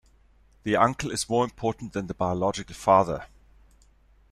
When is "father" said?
2.73-3.27